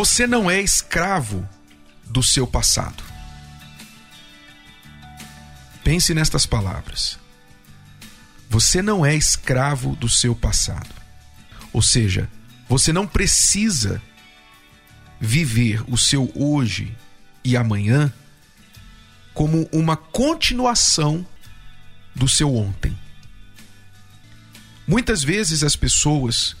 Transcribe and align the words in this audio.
Você 0.00 0.26
não 0.26 0.50
é 0.50 0.58
escravo 0.62 1.46
do 2.06 2.22
seu 2.22 2.46
passado. 2.46 3.04
Pense 5.84 6.14
nestas 6.14 6.46
palavras. 6.46 7.18
Você 8.48 8.80
não 8.80 9.04
é 9.04 9.14
escravo 9.14 9.94
do 9.94 10.08
seu 10.08 10.34
passado. 10.34 10.88
Ou 11.70 11.82
seja, 11.82 12.30
você 12.66 12.94
não 12.94 13.06
precisa 13.06 14.00
viver 15.20 15.84
o 15.86 15.98
seu 15.98 16.32
hoje 16.34 16.96
e 17.44 17.54
amanhã 17.54 18.10
como 19.34 19.68
uma 19.70 19.98
continuação 19.98 21.26
do 22.14 22.26
seu 22.26 22.56
ontem. 22.56 22.98
Muitas 24.86 25.22
vezes 25.22 25.62
as 25.62 25.76
pessoas 25.76 26.56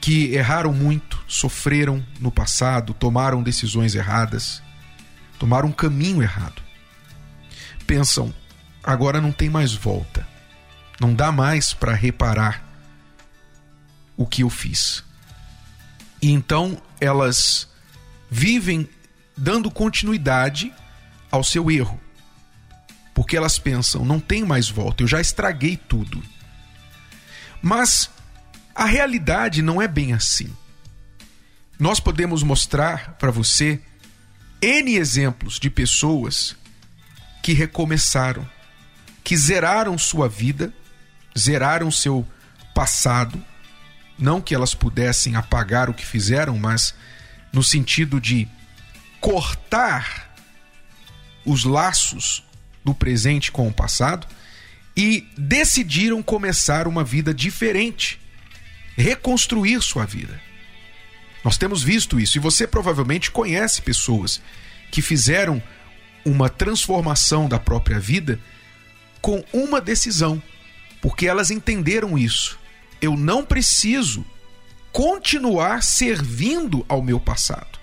que 0.00 0.32
erraram 0.34 0.72
muito, 0.72 1.22
sofreram 1.28 2.04
no 2.18 2.32
passado, 2.32 2.94
tomaram 2.94 3.42
decisões 3.42 3.94
erradas, 3.94 4.62
tomaram 5.38 5.68
um 5.68 5.72
caminho 5.72 6.22
errado. 6.22 6.62
Pensam, 7.86 8.32
agora 8.82 9.20
não 9.20 9.32
tem 9.32 9.50
mais 9.50 9.74
volta. 9.74 10.26
Não 10.98 11.14
dá 11.14 11.30
mais 11.30 11.72
para 11.72 11.94
reparar 11.94 12.62
o 14.16 14.26
que 14.26 14.42
eu 14.42 14.50
fiz. 14.50 15.02
E 16.20 16.30
então 16.30 16.80
elas 17.00 17.68
vivem 18.30 18.88
dando 19.36 19.70
continuidade 19.70 20.72
ao 21.30 21.42
seu 21.42 21.70
erro. 21.70 21.98
Porque 23.14 23.36
elas 23.36 23.58
pensam, 23.58 24.04
não 24.04 24.20
tem 24.20 24.44
mais 24.44 24.68
volta, 24.68 25.02
eu 25.02 25.08
já 25.08 25.20
estraguei 25.20 25.76
tudo. 25.76 26.22
Mas 27.62 28.10
a 28.80 28.86
realidade 28.86 29.60
não 29.60 29.82
é 29.82 29.86
bem 29.86 30.14
assim. 30.14 30.56
Nós 31.78 32.00
podemos 32.00 32.42
mostrar 32.42 33.10
para 33.18 33.30
você 33.30 33.78
N 34.62 34.96
exemplos 34.96 35.58
de 35.58 35.68
pessoas 35.68 36.56
que 37.42 37.52
recomeçaram, 37.52 38.48
que 39.22 39.36
zeraram 39.36 39.98
sua 39.98 40.30
vida, 40.30 40.72
zeraram 41.38 41.90
seu 41.90 42.26
passado, 42.74 43.44
não 44.18 44.40
que 44.40 44.54
elas 44.54 44.72
pudessem 44.72 45.36
apagar 45.36 45.90
o 45.90 45.94
que 45.94 46.06
fizeram, 46.06 46.56
mas 46.56 46.94
no 47.52 47.62
sentido 47.62 48.18
de 48.18 48.48
cortar 49.20 50.34
os 51.44 51.64
laços 51.64 52.42
do 52.82 52.94
presente 52.94 53.52
com 53.52 53.68
o 53.68 53.72
passado 53.74 54.26
e 54.96 55.28
decidiram 55.36 56.22
começar 56.22 56.88
uma 56.88 57.04
vida 57.04 57.34
diferente, 57.34 58.18
reconstruir 59.00 59.80
sua 59.82 60.04
vida. 60.04 60.40
Nós 61.42 61.56
temos 61.56 61.82
visto 61.82 62.20
isso 62.20 62.36
e 62.36 62.40
você 62.40 62.66
provavelmente 62.66 63.30
conhece 63.30 63.82
pessoas 63.82 64.40
que 64.90 65.00
fizeram 65.00 65.62
uma 66.24 66.48
transformação 66.48 67.48
da 67.48 67.58
própria 67.58 67.98
vida 67.98 68.38
com 69.20 69.42
uma 69.52 69.80
decisão, 69.80 70.42
porque 71.00 71.26
elas 71.26 71.50
entenderam 71.50 72.18
isso. 72.18 72.58
Eu 73.00 73.16
não 73.16 73.44
preciso 73.44 74.24
continuar 74.92 75.82
servindo 75.82 76.84
ao 76.88 77.02
meu 77.02 77.18
passado. 77.18 77.78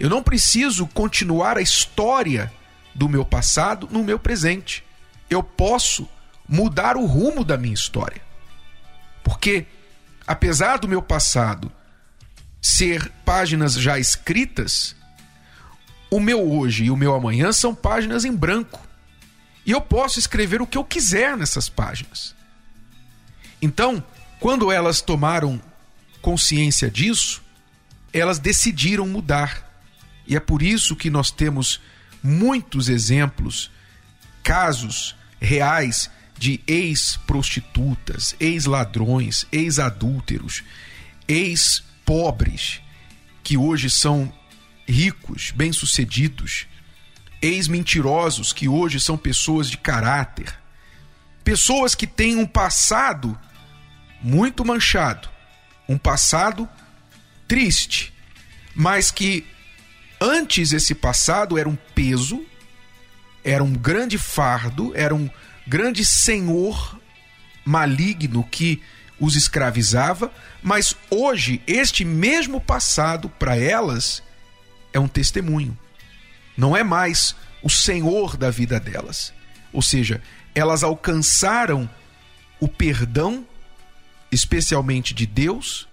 Eu 0.00 0.08
não 0.08 0.22
preciso 0.22 0.86
continuar 0.88 1.58
a 1.58 1.62
história 1.62 2.52
do 2.94 3.08
meu 3.08 3.24
passado 3.24 3.88
no 3.90 4.02
meu 4.02 4.18
presente. 4.18 4.84
Eu 5.30 5.42
posso 5.42 6.08
mudar 6.48 6.96
o 6.96 7.04
rumo 7.04 7.44
da 7.44 7.56
minha 7.56 7.74
história. 7.74 8.27
Porque, 9.22 9.66
apesar 10.26 10.78
do 10.78 10.88
meu 10.88 11.02
passado 11.02 11.70
ser 12.60 13.10
páginas 13.24 13.74
já 13.74 13.98
escritas, 13.98 14.96
o 16.10 16.20
meu 16.20 16.50
hoje 16.50 16.84
e 16.84 16.90
o 16.90 16.96
meu 16.96 17.14
amanhã 17.14 17.52
são 17.52 17.74
páginas 17.74 18.24
em 18.24 18.34
branco. 18.34 18.80
E 19.64 19.70
eu 19.70 19.80
posso 19.80 20.18
escrever 20.18 20.62
o 20.62 20.66
que 20.66 20.78
eu 20.78 20.84
quiser 20.84 21.36
nessas 21.36 21.68
páginas. 21.68 22.34
Então, 23.60 24.02
quando 24.40 24.72
elas 24.72 25.00
tomaram 25.00 25.60
consciência 26.22 26.90
disso, 26.90 27.42
elas 28.12 28.38
decidiram 28.38 29.06
mudar. 29.06 29.66
E 30.26 30.36
é 30.36 30.40
por 30.40 30.62
isso 30.62 30.96
que 30.96 31.10
nós 31.10 31.30
temos 31.30 31.80
muitos 32.22 32.88
exemplos, 32.88 33.70
casos 34.42 35.14
reais 35.40 36.10
de 36.38 36.60
ex-prostitutas, 36.66 38.34
ex-ladrões, 38.38 39.46
ex-adúlteros, 39.50 40.62
ex-pobres, 41.26 42.80
que 43.42 43.56
hoje 43.56 43.90
são 43.90 44.32
ricos, 44.86 45.50
bem-sucedidos, 45.50 46.66
ex-mentirosos, 47.42 48.52
que 48.52 48.68
hoje 48.68 49.00
são 49.00 49.16
pessoas 49.16 49.68
de 49.68 49.76
caráter, 49.76 50.54
pessoas 51.42 51.94
que 51.94 52.06
têm 52.06 52.36
um 52.36 52.46
passado 52.46 53.38
muito 54.22 54.64
manchado, 54.64 55.28
um 55.88 55.98
passado 55.98 56.68
triste, 57.46 58.12
mas 58.74 59.10
que 59.10 59.44
Antes, 60.20 60.72
esse 60.72 60.94
passado 60.94 61.56
era 61.56 61.68
um 61.68 61.76
peso, 61.94 62.44
era 63.44 63.62
um 63.62 63.72
grande 63.72 64.18
fardo, 64.18 64.92
era 64.96 65.14
um 65.14 65.30
grande 65.68 66.02
senhor 66.02 66.98
maligno 67.62 68.42
que 68.42 68.82
os 69.20 69.36
escravizava, 69.36 70.32
mas 70.62 70.96
hoje, 71.10 71.60
este 71.66 72.04
mesmo 72.04 72.58
passado, 72.58 73.28
para 73.28 73.54
elas, 73.54 74.22
é 74.94 74.98
um 74.98 75.06
testemunho. 75.06 75.76
Não 76.56 76.74
é 76.74 76.82
mais 76.82 77.36
o 77.62 77.68
senhor 77.68 78.36
da 78.36 78.50
vida 78.50 78.80
delas. 78.80 79.34
Ou 79.70 79.82
seja, 79.82 80.22
elas 80.54 80.82
alcançaram 80.82 81.88
o 82.58 82.66
perdão, 82.66 83.46
especialmente 84.32 85.12
de 85.12 85.26
Deus, 85.26 85.86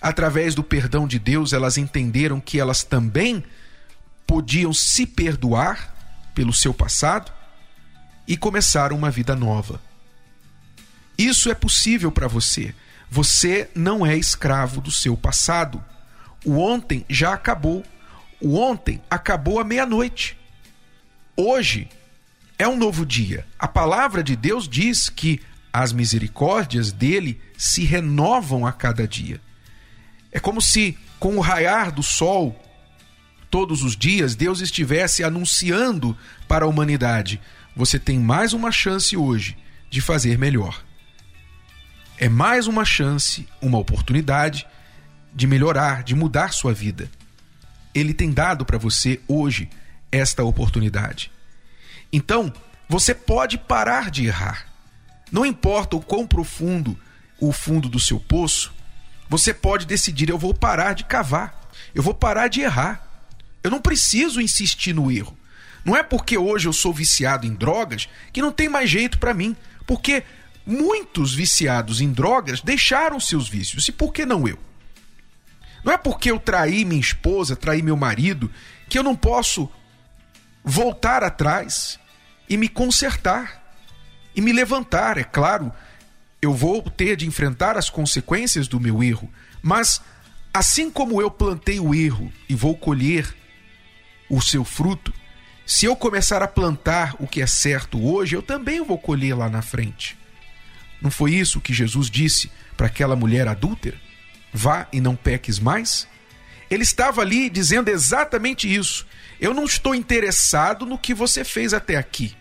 através 0.00 0.54
do 0.54 0.62
perdão 0.62 1.08
de 1.08 1.18
Deus, 1.18 1.52
elas 1.52 1.76
entenderam 1.76 2.40
que 2.40 2.60
elas 2.60 2.84
também 2.84 3.42
podiam 4.26 4.72
se 4.72 5.06
perdoar 5.06 5.92
pelo 6.34 6.52
seu 6.52 6.72
passado 6.72 7.32
e 8.26 8.36
começaram 8.36 8.96
uma 8.96 9.10
vida 9.10 9.34
nova. 9.34 9.80
Isso 11.16 11.50
é 11.50 11.54
possível 11.54 12.10
para 12.10 12.28
você. 12.28 12.74
Você 13.10 13.68
não 13.74 14.06
é 14.06 14.16
escravo 14.16 14.80
do 14.80 14.90
seu 14.90 15.16
passado. 15.16 15.82
O 16.44 16.58
ontem 16.58 17.04
já 17.08 17.32
acabou. 17.32 17.84
O 18.40 18.58
ontem 18.58 19.00
acabou 19.10 19.60
à 19.60 19.64
meia-noite. 19.64 20.36
Hoje 21.36 21.88
é 22.58 22.66
um 22.66 22.76
novo 22.76 23.04
dia. 23.04 23.46
A 23.58 23.68
palavra 23.68 24.22
de 24.22 24.34
Deus 24.34 24.68
diz 24.68 25.08
que 25.08 25.40
as 25.72 25.92
misericórdias 25.92 26.92
dele 26.92 27.40
se 27.56 27.84
renovam 27.84 28.66
a 28.66 28.72
cada 28.72 29.06
dia. 29.06 29.40
É 30.30 30.40
como 30.40 30.60
se, 30.60 30.96
com 31.18 31.36
o 31.36 31.40
raiar 31.40 31.92
do 31.92 32.02
sol, 32.02 32.58
todos 33.50 33.82
os 33.82 33.96
dias, 33.96 34.34
Deus 34.34 34.60
estivesse 34.60 35.22
anunciando 35.22 36.16
para 36.48 36.64
a 36.64 36.68
humanidade: 36.68 37.40
você 37.74 37.98
tem 37.98 38.18
mais 38.18 38.52
uma 38.52 38.70
chance 38.70 39.16
hoje 39.16 39.56
de 39.90 40.00
fazer 40.00 40.38
melhor. 40.38 40.82
É 42.18 42.28
mais 42.28 42.66
uma 42.66 42.84
chance, 42.84 43.48
uma 43.60 43.78
oportunidade 43.78 44.66
de 45.34 45.46
melhorar, 45.46 46.02
de 46.02 46.14
mudar 46.14 46.52
sua 46.52 46.72
vida. 46.72 47.10
Ele 47.94 48.14
tem 48.14 48.30
dado 48.30 48.64
para 48.64 48.78
você 48.78 49.20
hoje 49.26 49.68
esta 50.10 50.44
oportunidade. 50.44 51.32
Então, 52.12 52.52
você 52.88 53.14
pode 53.14 53.56
parar 53.56 54.10
de 54.10 54.26
errar. 54.26 54.66
Não 55.30 55.46
importa 55.46 55.96
o 55.96 56.00
quão 56.02 56.26
profundo 56.26 56.98
o 57.40 57.52
fundo 57.52 57.88
do 57.88 57.98
seu 57.98 58.20
poço, 58.20 58.72
você 59.28 59.54
pode 59.54 59.86
decidir: 59.86 60.28
eu 60.28 60.38
vou 60.38 60.52
parar 60.52 60.92
de 60.92 61.04
cavar, 61.04 61.70
eu 61.94 62.02
vou 62.02 62.14
parar 62.14 62.48
de 62.48 62.60
errar. 62.60 63.08
Eu 63.62 63.70
não 63.70 63.80
preciso 63.80 64.40
insistir 64.40 64.92
no 64.92 65.10
erro. 65.10 65.36
Não 65.84 65.96
é 65.96 66.02
porque 66.02 66.38
hoje 66.38 66.68
eu 66.68 66.72
sou 66.72 66.92
viciado 66.92 67.46
em 67.46 67.54
drogas 67.54 68.08
que 68.32 68.42
não 68.42 68.52
tem 68.52 68.68
mais 68.68 68.88
jeito 68.88 69.18
para 69.18 69.34
mim, 69.34 69.56
porque 69.86 70.22
muitos 70.64 71.34
viciados 71.34 72.00
em 72.00 72.12
drogas 72.12 72.60
deixaram 72.60 73.18
seus 73.18 73.48
vícios, 73.48 73.88
e 73.88 73.92
por 73.92 74.12
que 74.12 74.24
não 74.24 74.46
eu? 74.46 74.58
Não 75.84 75.92
é 75.92 75.98
porque 75.98 76.30
eu 76.30 76.38
traí 76.38 76.84
minha 76.84 77.00
esposa, 77.00 77.56
traí 77.56 77.82
meu 77.82 77.96
marido, 77.96 78.50
que 78.88 78.98
eu 78.98 79.02
não 79.02 79.16
posso 79.16 79.68
voltar 80.64 81.24
atrás 81.24 81.98
e 82.48 82.56
me 82.56 82.68
consertar 82.68 83.60
e 84.34 84.40
me 84.40 84.52
levantar, 84.52 85.18
é 85.18 85.24
claro, 85.24 85.72
eu 86.40 86.54
vou 86.54 86.82
ter 86.82 87.16
de 87.16 87.26
enfrentar 87.26 87.76
as 87.76 87.90
consequências 87.90 88.68
do 88.68 88.80
meu 88.80 89.02
erro, 89.02 89.28
mas 89.60 90.00
assim 90.54 90.90
como 90.90 91.20
eu 91.20 91.30
plantei 91.30 91.80
o 91.80 91.94
erro 91.94 92.32
e 92.48 92.54
vou 92.54 92.76
colher 92.76 93.34
o 94.28 94.40
seu 94.40 94.64
fruto, 94.64 95.12
se 95.64 95.86
eu 95.86 95.94
começar 95.94 96.42
a 96.42 96.48
plantar 96.48 97.14
o 97.18 97.26
que 97.26 97.40
é 97.40 97.46
certo 97.46 98.04
hoje, 98.04 98.34
eu 98.34 98.42
também 98.42 98.82
vou 98.82 98.98
colher 98.98 99.36
lá 99.36 99.48
na 99.48 99.62
frente. 99.62 100.18
Não 101.00 101.10
foi 101.10 101.34
isso 101.34 101.60
que 101.60 101.72
Jesus 101.72 102.10
disse 102.10 102.50
para 102.76 102.86
aquela 102.86 103.16
mulher 103.16 103.48
adúltera? 103.48 103.96
Vá 104.52 104.86
e 104.92 105.00
não 105.00 105.16
peques 105.16 105.58
mais? 105.58 106.06
Ele 106.70 106.82
estava 106.82 107.20
ali 107.20 107.48
dizendo 107.48 107.88
exatamente 107.88 108.72
isso. 108.72 109.06
Eu 109.40 109.52
não 109.52 109.64
estou 109.64 109.94
interessado 109.94 110.86
no 110.86 110.98
que 110.98 111.14
você 111.14 111.44
fez 111.44 111.74
até 111.74 111.96
aqui. 111.96 112.36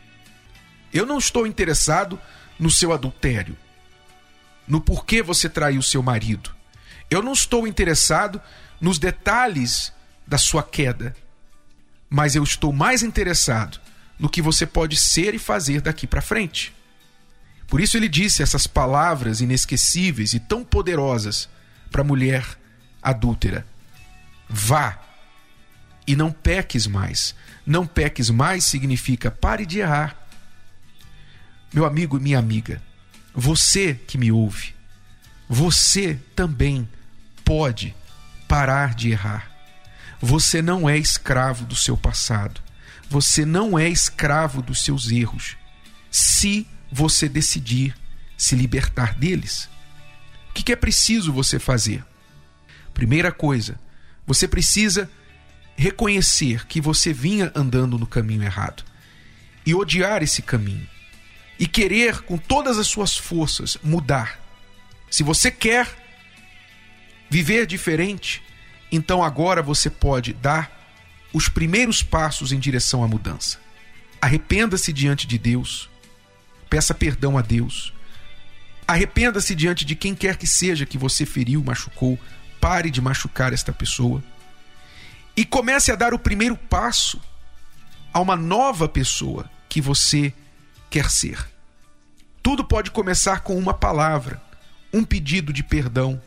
Eu 0.93 1.05
não 1.05 1.17
estou 1.17 1.47
interessado 1.47 2.19
no 2.59 2.69
seu 2.69 2.93
adultério, 2.93 3.57
no 4.67 4.79
porquê 4.79 5.21
você 5.21 5.49
traiu 5.49 5.81
seu 5.81 6.03
marido. 6.03 6.53
Eu 7.09 7.21
não 7.21 7.33
estou 7.33 7.65
interessado 7.65 8.41
nos 8.79 8.99
detalhes 8.99 9.91
da 10.27 10.37
sua 10.37 10.63
queda, 10.63 11.15
mas 12.13 12.35
eu 12.35 12.43
estou 12.43 12.73
mais 12.73 13.03
interessado 13.03 13.79
no 14.19 14.29
que 14.29 14.41
você 14.41 14.65
pode 14.65 14.97
ser 14.97 15.33
e 15.33 15.39
fazer 15.39 15.79
daqui 15.79 16.05
para 16.05 16.21
frente. 16.21 16.75
Por 17.67 17.79
isso 17.79 17.95
ele 17.95 18.09
disse 18.09 18.43
essas 18.43 18.67
palavras 18.67 19.39
inesquecíveis 19.39 20.33
e 20.33 20.39
tão 20.41 20.61
poderosas 20.61 21.47
para 21.89 22.01
a 22.01 22.03
mulher 22.03 22.45
adúltera: 23.01 23.65
Vá 24.49 24.99
e 26.05 26.13
não 26.13 26.33
peques 26.33 26.85
mais. 26.85 27.33
Não 27.65 27.87
peques 27.87 28.29
mais 28.29 28.65
significa 28.65 29.31
pare 29.31 29.65
de 29.65 29.79
errar. 29.79 30.17
Meu 31.73 31.85
amigo 31.85 32.17
e 32.17 32.19
minha 32.19 32.39
amiga, 32.39 32.81
você 33.33 33.93
que 33.93 34.17
me 34.17 34.33
ouve, 34.33 34.75
você 35.47 36.19
também 36.35 36.87
pode 37.45 37.95
parar 38.49 38.93
de 38.93 39.11
errar. 39.11 39.50
Você 40.21 40.61
não 40.61 40.89
é 40.89 40.97
escravo 40.97 41.65
do 41.65 41.75
seu 41.75 41.97
passado. 41.97 42.61
Você 43.09 43.45
não 43.45 43.77
é 43.77 43.89
escravo 43.89 44.61
dos 44.61 44.83
seus 44.83 45.09
erros. 45.11 45.57
Se 46.09 46.67
você 46.91 47.27
decidir 47.27 47.95
se 48.37 48.55
libertar 48.55 49.13
deles. 49.13 49.69
O 50.49 50.53
que 50.53 50.71
é 50.71 50.75
preciso 50.75 51.31
você 51.31 51.59
fazer? 51.59 52.03
Primeira 52.93 53.31
coisa, 53.31 53.79
você 54.25 54.47
precisa 54.47 55.09
reconhecer 55.75 56.65
que 56.65 56.81
você 56.81 57.13
vinha 57.13 57.51
andando 57.55 57.97
no 57.97 58.07
caminho 58.07 58.43
errado 58.43 58.83
e 59.65 59.73
odiar 59.75 60.21
esse 60.23 60.41
caminho 60.41 60.87
e 61.59 61.67
querer 61.67 62.21
com 62.21 62.37
todas 62.37 62.79
as 62.79 62.87
suas 62.87 63.15
forças 63.15 63.77
mudar. 63.83 64.39
Se 65.09 65.21
você 65.21 65.51
quer 65.51 65.87
viver 67.29 67.67
diferente, 67.67 68.41
então 68.91 69.23
agora 69.23 69.61
você 69.61 69.89
pode 69.89 70.33
dar 70.33 70.79
os 71.33 71.47
primeiros 71.47 72.03
passos 72.03 72.51
em 72.51 72.59
direção 72.59 73.03
à 73.03 73.07
mudança. 73.07 73.57
Arrependa-se 74.21 74.91
diante 74.91 75.25
de 75.25 75.37
Deus, 75.37 75.89
peça 76.69 76.93
perdão 76.93 77.37
a 77.37 77.41
Deus. 77.41 77.93
Arrependa-se 78.87 79.55
diante 79.55 79.85
de 79.85 79.95
quem 79.95 80.13
quer 80.13 80.35
que 80.35 80.45
seja 80.45 80.85
que 80.85 80.97
você 80.97 81.25
feriu, 81.25 81.63
machucou. 81.63 82.19
Pare 82.59 82.91
de 82.91 83.01
machucar 83.01 83.53
esta 83.53 83.73
pessoa 83.73 84.23
e 85.35 85.45
comece 85.45 85.91
a 85.91 85.95
dar 85.95 86.13
o 86.13 86.19
primeiro 86.19 86.55
passo 86.55 87.21
a 88.13 88.19
uma 88.19 88.35
nova 88.35 88.87
pessoa 88.87 89.49
que 89.69 89.81
você 89.81 90.33
quer 90.89 91.09
ser. 91.09 91.49
Tudo 92.43 92.63
pode 92.63 92.91
começar 92.91 93.41
com 93.41 93.57
uma 93.57 93.73
palavra, 93.73 94.41
um 94.93 95.03
pedido 95.03 95.53
de 95.53 95.63
perdão. 95.63 96.21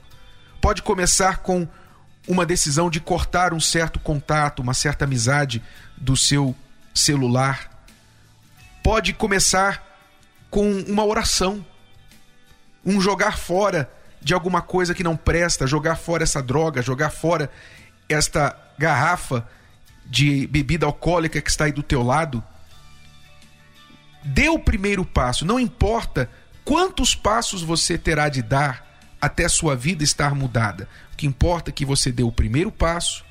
Pode 0.60 0.82
começar 0.82 1.38
com 1.38 1.68
uma 2.26 2.46
decisão 2.46 2.88
de 2.88 3.00
cortar 3.00 3.52
um 3.52 3.60
certo 3.60 3.98
contato, 3.98 4.60
uma 4.60 4.74
certa 4.74 5.04
amizade 5.04 5.62
do 5.96 6.16
seu 6.16 6.54
celular. 6.94 7.70
Pode 8.82 9.12
começar 9.12 9.82
com 10.50 10.70
uma 10.82 11.04
oração, 11.04 11.64
um 12.84 13.00
jogar 13.00 13.36
fora 13.38 13.90
de 14.20 14.32
alguma 14.32 14.62
coisa 14.62 14.94
que 14.94 15.04
não 15.04 15.16
presta, 15.16 15.66
jogar 15.66 15.96
fora 15.96 16.22
essa 16.22 16.42
droga, 16.42 16.80
jogar 16.80 17.10
fora 17.10 17.50
esta 18.08 18.56
garrafa 18.78 19.46
de 20.06 20.46
bebida 20.46 20.86
alcoólica 20.86 21.40
que 21.40 21.50
está 21.50 21.64
aí 21.64 21.72
do 21.72 21.82
teu 21.82 22.02
lado, 22.02 22.42
dê 24.22 24.48
o 24.48 24.58
primeiro 24.58 25.04
passo, 25.04 25.44
não 25.44 25.60
importa 25.60 26.30
quantos 26.64 27.14
passos 27.14 27.62
você 27.62 27.98
terá 27.98 28.28
de 28.28 28.42
dar 28.42 28.93
até 29.24 29.48
sua 29.48 29.74
vida 29.74 30.04
estar 30.04 30.34
mudada. 30.34 30.88
O 31.12 31.16
que 31.16 31.26
importa 31.26 31.70
é 31.70 31.72
que 31.72 31.84
você 31.84 32.12
dê 32.12 32.22
o 32.22 32.32
primeiro 32.32 32.70
passo 32.70 33.24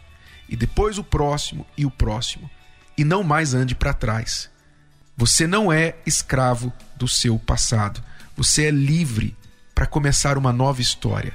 e 0.50 0.56
depois 0.56 0.98
o 0.98 1.04
próximo 1.04 1.66
e 1.78 1.86
o 1.86 1.92
próximo 1.92 2.50
e 2.98 3.04
não 3.04 3.24
mais 3.24 3.54
ande 3.54 3.76
para 3.76 3.94
trás. 3.94 4.50
Você 5.16 5.46
não 5.46 5.72
é 5.72 5.96
escravo 6.06 6.74
do 6.96 7.08
seu 7.08 7.38
passado. 7.38 8.04
Você 8.36 8.66
é 8.66 8.72
livre 8.72 9.36
para 9.74 9.86
começar 9.86 10.38
uma 10.38 10.52
nova 10.52 10.82
história. 10.82 11.34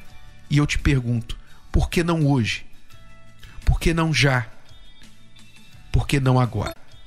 E 0.51 0.59
eu 0.59 0.67
te 0.67 0.79
pergunto, 0.79 1.39
por 1.71 1.89
que 1.89 2.03
não 2.03 2.27
hoje? 2.27 2.67
Por 3.65 3.79
que 3.79 3.93
não 3.93 4.13
já? 4.13 4.47
Por 5.93 6.07
que 6.07 6.19
não 6.19 6.41
agora? 6.41 6.78